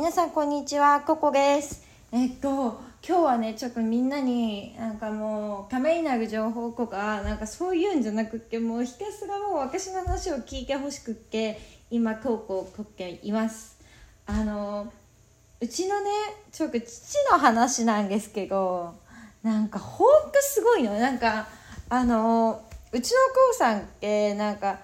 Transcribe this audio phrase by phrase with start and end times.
[0.00, 1.84] 皆さんこんにちはココです。
[2.10, 11.60] えっと今日はねちょっとみんなになんかもうためになる情報とかなんかそういうんじゃなくってもうひたすらもう私の話を聞いてほしくって
[11.90, 13.76] 今投稿を撮っています。
[14.24, 14.90] あの
[15.60, 16.10] うちのね
[16.50, 18.94] ちょっと父の話なんですけど
[19.42, 21.46] なんかほんとすごいのなんか
[21.90, 23.18] あのうちの
[23.50, 24.78] お父さんってなんか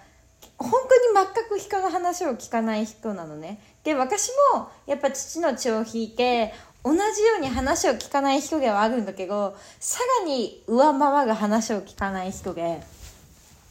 [0.59, 3.61] 本当に全く人の話を聞かない人なのね。
[3.87, 6.53] で私もやっぱ父の血を引いて
[6.83, 7.05] 同じよ
[7.39, 12.81] うに話を聞かない人ではあるんだけどさらに上回る話を聞かない人で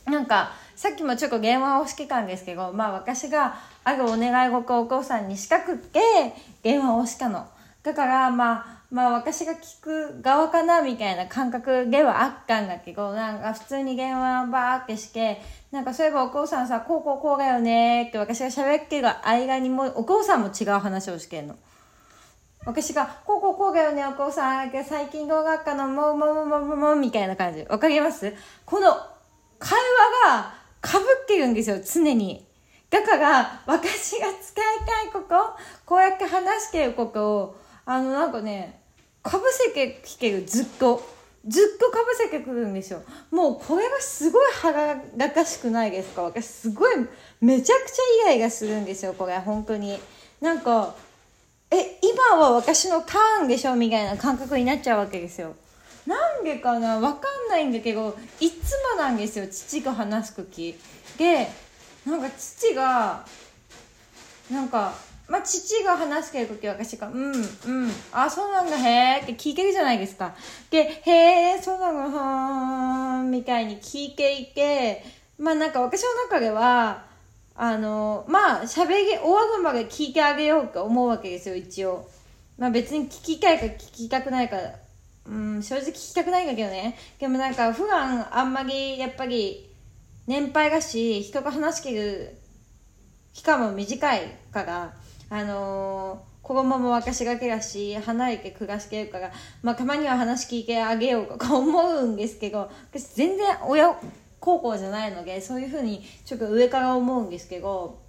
[0.05, 5.99] なんかさっきもちょっと電話をしてたんですけどまあ私があるお願い事をお父さんにしたくって
[6.63, 7.45] 電話をしたの。
[7.83, 21.57] だからまあまあ私が聞く側かなみたいな感覚ではあったんだけどなんか普通に電話バーってしてなんかそういえばお父さんさこうこうこうだよねって私が喋ってる間にもお父さんも違う話をしてんの。
[22.65, 24.71] 私が、こうこうこうだよね、お父さん。
[24.83, 27.63] 最近動画かの、もうもうもうもうもうみたいな感じ。
[27.69, 28.33] わかります？
[28.65, 28.91] この
[29.59, 29.77] 会
[30.25, 32.47] 話が被ってるんですよ、常に。
[32.89, 35.35] だから、私が使いたいこと、
[35.85, 38.81] こうやって話してることを、あの、なんかね、
[39.25, 41.13] かぶせてきてる、ずっと。
[41.47, 43.03] ずっとかぶせてくるんですよ。
[43.29, 46.23] もうこれがすごい腹がかしくないですか？
[46.23, 46.95] 私すごい、
[47.39, 49.99] めちゃくちゃイライラするんですよ、これ、本当に。
[50.41, 50.95] なんか、
[51.69, 55.55] え、今は私のターンでしょみたいな感覚になっちゃうわけですよ。
[56.07, 56.99] なんでかな？
[56.99, 60.75] わかんないんだけど、いつもなんですよ、父が話す時。
[61.19, 61.47] で、
[62.07, 63.23] なんか父が、
[64.49, 64.95] なんか、
[65.27, 67.43] まあ、父が話してる時私が、うん、うん、
[68.11, 70.35] あ、そうなんだ、へーって聞いてるじゃないですか。
[70.69, 75.03] で、へー、そうなの、はー、みたいに聞いていて、
[75.39, 77.05] まあなんか私の中では、
[77.55, 82.07] あの、まあ喋り終わるまで聞いてあげようと思うわけですよ、一応。
[82.57, 84.57] まあ別に聞きたいか聞きたくないか、
[85.25, 86.97] うん、正直聞きたくないんだけどね。
[87.19, 89.71] でもなんか普段あんまり、やっぱり、
[90.27, 92.37] 年配だし、人が話してる
[93.33, 94.21] 期間も短い
[94.51, 94.93] から、
[95.29, 99.31] あのー、子供も私がけだし、離れて暮らしてるから、
[99.63, 103.95] まあ、たまには話聞いてあげようとか思うんですけど、私全然親
[104.39, 107.99] 孝行じゃないので、そういうふうにちょっと上から思うんですけど、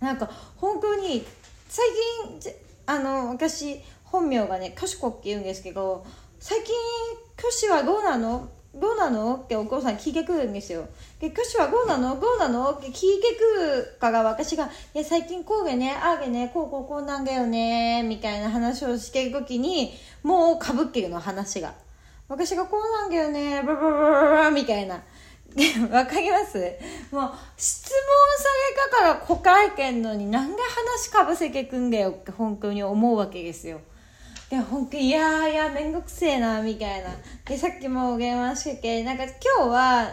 [0.00, 1.24] なんか本当に、
[1.68, 1.86] 最
[2.40, 2.52] 近、
[2.86, 6.04] あの、私、本名がね、かしこって言うんですけど、
[6.40, 6.74] 最近、
[7.38, 8.50] 挙手はどうなの？
[8.74, 9.36] どうなの？
[9.36, 10.88] ってお父さん聞いてくるんですよ。
[11.20, 12.18] で、歌手はどうなの？
[12.18, 12.70] どうなの？
[12.70, 21.74] って聞いてくるから私が、いや、最近こうでね、ああでね、こうこうこうなんだよね、みたいな話をしてるときに、もうかぶってるの話が。
[22.28, 23.90] 私がこうなんだよね、ブブブブ
[24.46, 25.02] ブみたいな。
[25.92, 26.56] わかります？
[27.10, 27.90] もう、質問
[28.38, 28.48] さ
[28.86, 33.82] れたから答えてんのに、なんで話かぶせてくんだよって本当に思うわけですよ。
[34.52, 37.08] で、本当いやいや、めんどくせえな、みたいな。
[37.46, 40.06] で、さっきも電話してて、なんか今日は、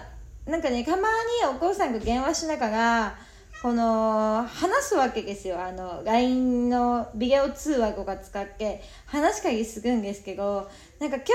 [0.45, 1.09] なんかね、たま
[1.41, 3.17] にお父さんと電話しながら、
[3.61, 5.61] この、話すわけですよ。
[5.61, 10.69] あの、LINE のビデオ通話とか使って話しかりするんですけど、
[11.01, 11.25] なんか今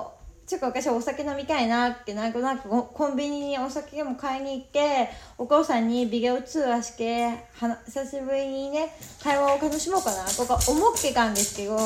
[0.00, 0.14] 日、
[0.46, 11.76] ちょっと私お酒飲みたいなって、なんとなくコンビニにお酒でも買いに行って、お父さんにビデオ通話して、は久しぶりにね、会話を楽しもうかなとか思ってたんですけど、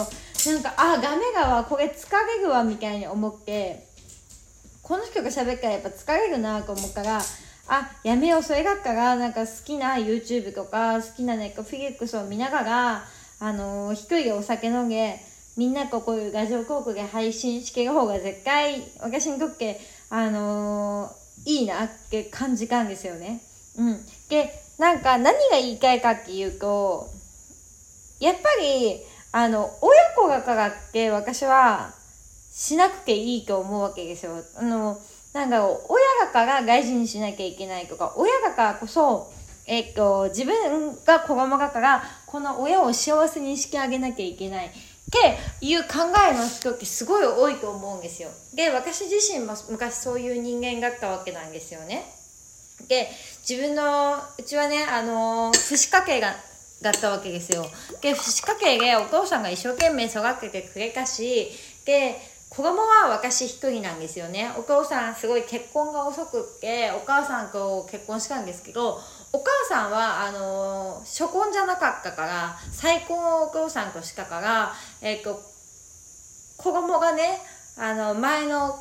[0.53, 3.87] なんか、あ、ガメガはこれ疲れるわみたいに思って、
[4.83, 7.21] この人が喋ったらやっぱ疲れるなと思うから、
[7.69, 13.05] あ、やめよう、それだったら、なんか好きな YouTube とか、好きなね、フィリックスを見ながら、
[13.41, 15.21] あのー、一人でお酒飲んで、
[15.59, 19.79] みんなとこういうラジオ広告で配信してる方が絶対、私にとって、
[20.09, 23.43] あのー、いいなって感じたんですよね。
[23.77, 24.07] うん。
[24.31, 27.09] で、なんか何が言いたいかっていうと、
[28.19, 29.03] やっぱり、
[29.39, 31.93] あの、親子がからって私は
[32.51, 34.33] しなくていいと思うわけですよ。
[34.57, 34.99] あの、
[35.33, 39.33] なんだろう、親だから大事にしなきゃいけないとか、親だからこそ、
[39.65, 44.67] えっと、自分が子供だから、この親を幸せにしてあげなきゃいけない。
[44.67, 44.71] っ
[45.11, 48.31] ていう考えの人ってすごい多いと思うんですよ。
[48.55, 52.05] で、私自身も昔そういう人間だったわけなんですよね。
[52.89, 53.09] で、
[53.49, 56.35] 自分の、うちはね、あの、父子家系が
[56.81, 57.67] だったわけですよ。
[58.01, 61.49] で、父子家系でお父さんが一生懸命育ててくれたし、
[61.85, 62.17] で、
[62.49, 64.51] 子供は私一人なんですよね。
[64.57, 68.99] お父さんすごい結婚が遅くって、お母さんと結婚したんですけど、
[69.33, 74.73] お母さんは、あのー、初婚じゃなかったから、再婚をお父さんとしたから、
[75.03, 75.43] えっ、ー、と、
[76.57, 77.41] 子供がね、
[77.77, 78.79] あの、前の、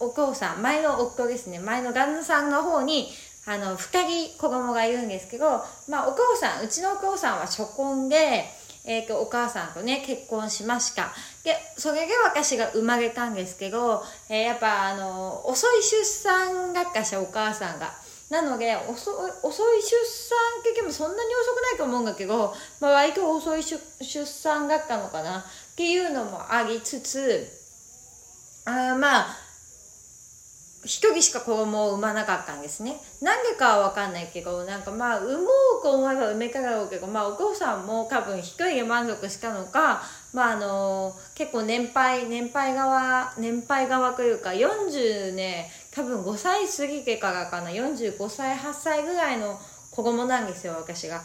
[0.00, 3.08] お父さん、前の夫ですね、前の旦那さんの方に、
[3.44, 8.44] あの、二人子供がいるんですけど、まあ、お父さん、うちのお父さんは初婚で、
[8.84, 11.12] えー、とお母さんとね結婚しました。
[11.44, 17.92] でそれで私が生まれたんですけど、えー、やっぱあの遅い出産だったしお母さんが。
[18.30, 19.10] なので遅
[19.42, 25.40] 遅い出産結局そんなに遅くないと思うんだけど、まあ、割と遅い出産だったのかな。
[25.40, 25.44] っ
[25.76, 27.46] ていうのもありつつ
[28.64, 29.36] あまあ
[30.84, 32.96] 一人しか子供を産まなかったんですね。
[33.20, 35.48] なんでかは分かんないけど、なんかまあ、産も
[35.80, 40.02] うと思えば産めただろうけど、まあ、お父さんも多分一人で満足したのか、
[40.32, 49.60] まああの、結構年配、年配側、年配側というか、40ね、多分5歳過ぎてからかな、45歳、8歳ぐらいの
[49.92, 51.22] 子供なんですよ、私が。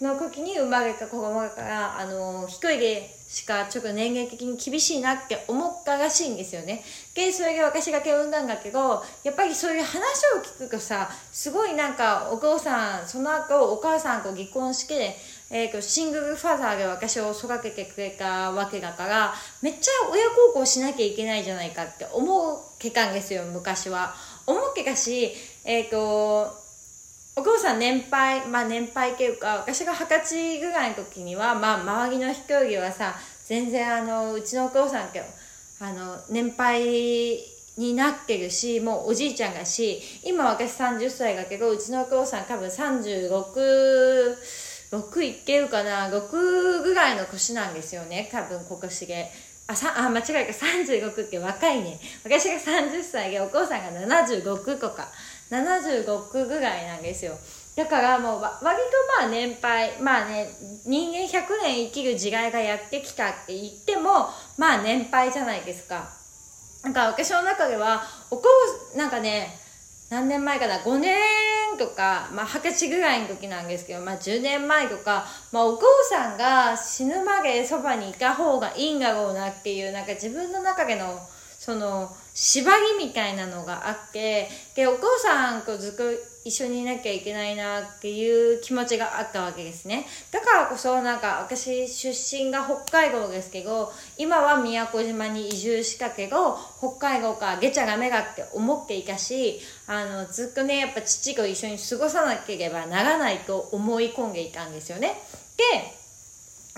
[0.00, 6.82] の時に生まれた子供だから、あの、一人でしかちょっと年齢的に厳しいなって思ったらしいんですよね。
[7.14, 9.94] で、それで私が産んだんだけど、やっぱりそういう話
[10.36, 15.14] を聞くとさ、すごいなんかお父さん、その後お母さんと離婚して、
[15.50, 24.14] えーと、シングルファザーで私を育ててくれたわけだからめっちゃ親孝行しなきゃいけないじゃないかって思うけたんですよ昔は
[24.46, 25.32] 思うけたし
[25.64, 26.67] えっ、と
[27.38, 33.14] お父さん年配まあ年配っていうか私が二十歳ぐらいの時にはまあ周りの人よりはさ
[33.44, 35.22] 全然あのうちのお父さんって
[35.80, 37.38] あの年配
[37.76, 44.36] になってるしもうおじいちゃんがし今私30歳だけどうちのお父さん多分36
[44.90, 49.30] 6いってるかな6ぐらいの年なんですよね多分今年で。
[49.70, 50.52] あさあ間違えた。
[50.54, 52.00] 36って若いね。
[52.24, 55.06] 私が30歳でお父さんが76とか。
[55.50, 57.34] 76ぐらいなんですよ。
[57.76, 58.66] だからもう割と
[59.20, 60.48] まあ年配まあね
[60.84, 64.28] 人間100年生きる時代がやってきたって言っても
[64.58, 66.08] まあ年配じゃないですか。
[66.82, 68.44] なんか私の中ではおこ
[68.96, 69.58] なんかね
[70.10, 71.16] 何年前かな5年
[71.78, 81.18] とか、まあ、二十歳ぐらいの時なんですけど、まあ、10年前とか、まあ、お父さんが死ぬまでそばにいた方がいいんだろうなっていうなんか自分の中での
[81.58, 86.04] その縛りみたいなのがあってでお父さんとずっと
[86.44, 90.06] 一緒にいなきゃいけないなっていう気持ちがあったわけですね。
[90.30, 105.20] だからこそなんか私出身が北海道ですけど今は宮古島に移住したけど北海道かゲチャがメガって思っていたしあのずっとねやっぱ父と一緒に過ごさなければならないと思い込んでいたんですよね。
[105.56, 105.98] で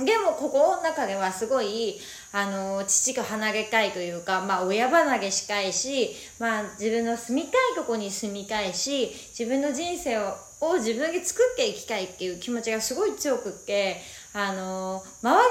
[0.05, 2.01] でもここの中ではすごい
[2.33, 13.97] あの父が離れたいというか、まあ、親離れしたいし、まあ、自分の住みたいとこに住みたいし自分の人生をを自分で作っていきたいっていう気持ちがすごい強くって
[14.35, 15.43] あの周りの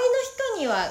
[0.54, 0.86] 人には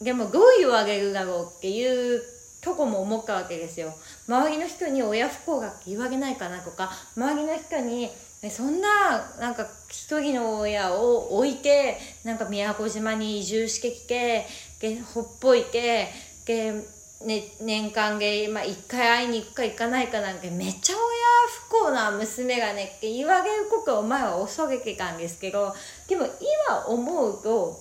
[0.00, 2.22] でもどう言われるだろうっていう
[2.62, 3.94] とこも思ったわけですよ。
[4.28, 8.10] 周りの人に親不幸が言われないかなとか周りの人に
[8.50, 8.88] そんな
[9.38, 14.46] なんか一人の親を置いてなんか宮古島に移住してきて
[15.14, 16.08] ほっぽいて
[17.24, 21.04] ね、年間で、まあ、1回会いに行くか行かないかなんてめっちゃ親
[21.68, 25.74] 不幸な娘がねって言われることお前は恐れてたんですけど
[26.08, 26.24] でも
[26.70, 27.78] 今思うと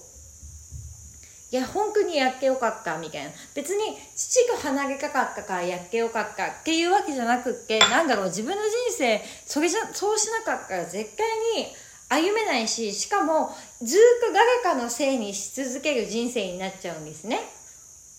[1.51, 3.31] いや本当にやってよかったみたいな。
[3.55, 11.73] 別に父が離れかかったからやってよかったっていうわけじゃなくってなんだろう自分の人生それじゃそうしなかったら絶対に
[12.09, 17.39] 歩めないししかもずっと誰かのせいにし続ける人生になっちゃうんですね。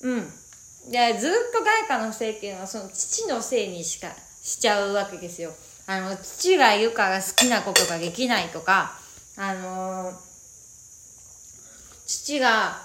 [0.03, 0.33] うん。
[0.91, 4.09] でずっと誰かのせいっていうのはその父のせいにしか
[4.43, 5.53] しちゃうわけですよ。
[5.87, 8.93] あの父がいるから好きなことができないとか
[9.37, 10.15] あのー、
[12.07, 12.81] 父が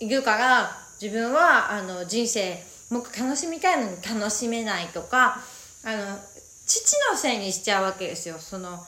[0.00, 5.40] いるから自分はあの人生もっと楽しみたいのに楽しめないとか
[5.84, 6.18] あの
[6.66, 8.38] 父のせいにしちゃうわけですよ。
[8.38, 8.84] その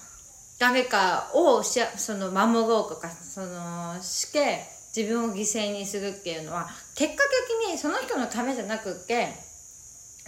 [0.62, 4.62] 誰かをしその守ろうとかそのして
[4.96, 7.24] 自分を犠牲にするっていうのは結果
[7.66, 9.26] 的にその人のためじゃなくって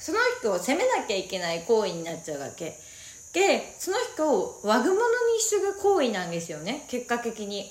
[0.00, 2.76] その人を責めなきゃいけない行為になっちゃうわけ。
[3.33, 5.00] でその人を悪者に
[5.38, 6.85] する行為なんですよね。
[6.88, 7.71] 結果的に。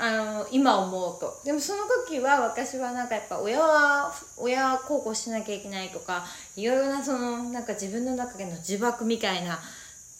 [0.00, 1.40] あの今思うと。
[1.44, 6.24] でもその時は私はなんかやっぱ親は親は孝行しなきゃいけないとか
[6.54, 9.58] いろいろなそのなんか自分の中での呪縛みたいな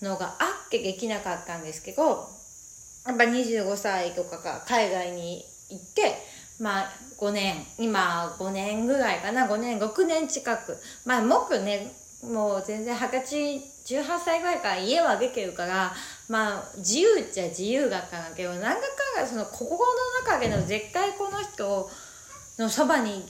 [0.03, 2.29] のがあってできなかったんですけど
[3.07, 6.17] やっぱ25歳とかが海外に行って
[6.61, 10.77] まあ5年今5年ぐらいかな5年6年近く。
[11.05, 15.93] まあもっとねもう全然二十歳18歳ぐらいから家は出てるから
[16.29, 19.85] まあ自由っちゃ自由だからけど何だかがその心の
[20.27, 21.89] 中での絶対この人
[22.59, 23.25] のそばに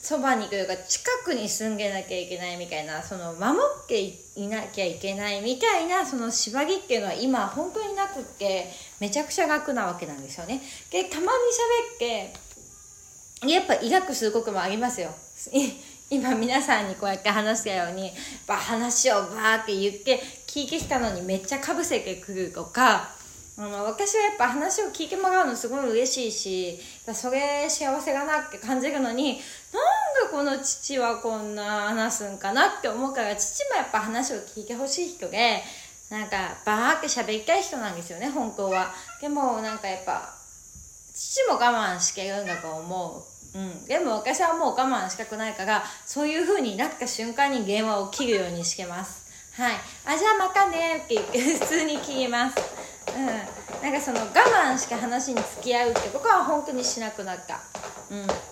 [0.00, 8.66] そばにというか近くに住んでなきゃいけないみたいなその守っていっいなきゃいけないみたいなその縛りっていうのは今本当になくって
[8.98, 10.60] めちゃくちゃ楽なわけなんですよね。
[10.90, 12.52] でたまに喋って
[13.48, 15.10] やっぱ医学することもありますよ。
[16.08, 18.12] 今皆さんにこうやって話したように
[18.46, 23.10] ば話をバーって言って聞いてきたのにめっちゃかぶせてくるとか
[23.56, 26.80] あの私はやっぱ話を聞いてもらうのすごい嬉しいし
[27.14, 29.40] それ幸せだなって感じるのに
[29.72, 30.01] なん
[30.32, 35.62] この父はこんな話すんかなって思うから父もやっぱ話を聞いてほしい人で
[36.10, 38.94] なんかバーって喋りたい人なんですよね本当は。
[39.20, 40.34] でもなんかやっぱ
[41.14, 43.24] 父も我慢してるんだと思
[43.54, 43.58] う。
[43.58, 49.30] うん、でも私はもう我慢したくないからそういう風になった瞬間に電話を切るようにしてます。
[49.60, 49.74] はい。
[50.06, 52.56] あじゃあまたねって言って普通に切ります。
[53.14, 53.26] うん。
[53.82, 57.60] なんかその我慢して話に付き合うってことは本当にしなくなった。
[58.10, 58.51] うん。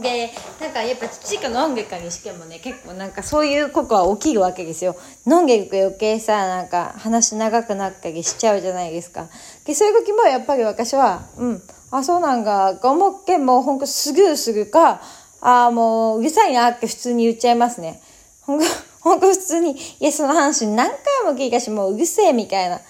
[0.00, 0.30] で
[0.60, 9.28] なんかやっぱ父が飲んでかにしてもね結構なんかそういうことは起きるわけですよ飲んでいく余計さなんか話長くなったりしちゃうじゃないですか
[9.66, 15.00] でそういう時もやっぱり私はうんあ、そうなんか、が思ってもうほんとすぐすぐか、
[15.40, 18.00] ああ、もううるさいなって普通に言っちゃいますね。
[18.42, 18.64] ほんと、
[19.00, 20.98] ほんと普通に、いや、その話何回
[21.32, 22.80] も聞いたし、もううるせえみたいな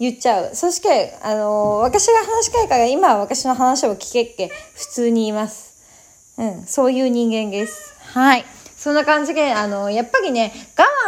[0.00, 0.54] 言っちゃう。
[0.54, 5.67] そして、あのー、私が話したいから今は私の話を聞けっけ普通に言います。
[6.38, 7.94] うん、そういう人間です。
[8.14, 8.44] はい。
[8.78, 10.52] そんな感じで、あの、やっぱりね、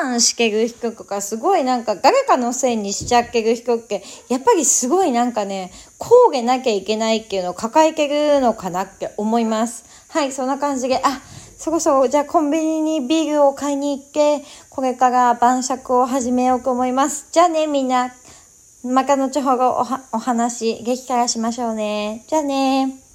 [0.02, 9.84] 我慢してる人とか、すごいなんか、誰かのせいにしちゃってる人って、やっぱりすごいなんかね、こうげなきゃいけないっていうのを抱えてるのかなって思います。
[10.08, 11.22] はい、そんな感じで、あ、
[11.56, 17.28] そろそろ、じゃあコンビニにビールを買いに行って、これから晩酌を始めようと思います。
[17.30, 18.12] じゃあね、みんな。
[18.82, 19.80] また後ほどお
[20.12, 22.24] お話、激辛しましょうね。
[22.26, 23.09] じゃあね